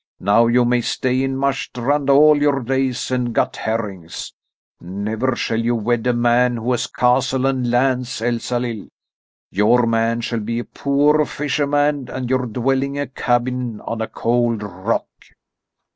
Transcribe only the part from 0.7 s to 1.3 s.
stay